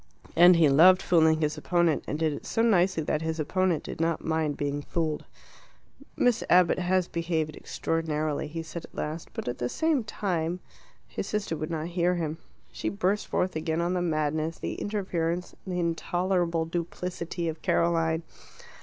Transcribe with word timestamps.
And 0.35 0.55
he 0.55 0.67
loved 0.67 0.99
fooling 1.03 1.41
his 1.41 1.59
opponent, 1.59 2.03
and 2.07 2.17
did 2.17 2.33
it 2.33 2.47
so 2.47 2.63
nicely 2.63 3.03
that 3.03 3.21
his 3.21 3.39
opponent 3.39 3.83
did 3.83 4.01
not 4.01 4.25
mind 4.25 4.57
being 4.57 4.81
fooled. 4.81 5.25
"Miss 6.17 6.43
Abbott 6.49 6.79
has 6.79 7.07
behaved 7.07 7.55
extraordinarily," 7.55 8.47
he 8.47 8.63
said 8.63 8.83
at 8.85 8.95
last; 8.95 9.29
"but 9.35 9.47
at 9.47 9.59
the 9.59 9.69
same 9.69 10.03
time" 10.03 10.59
His 11.15 11.27
sister 11.27 11.55
would 11.55 11.69
not 11.69 11.85
hear 11.89 12.15
him. 12.15 12.39
She 12.71 12.89
burst 12.89 13.27
forth 13.27 13.55
again 13.55 13.79
on 13.79 13.93
the 13.93 14.01
madness, 14.01 14.57
the 14.57 14.73
interference, 14.73 15.53
the 15.67 15.79
intolerable 15.79 16.65
duplicity 16.65 17.47
of 17.47 17.61
Caroline. 17.61 18.23